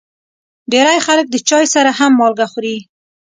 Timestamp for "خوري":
2.51-2.75